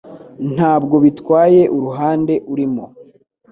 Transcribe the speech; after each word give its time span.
Ntabwo 0.53 0.95
bitwaye 1.03 1.61
uruhande 1.75 2.33
urimo 2.53 2.85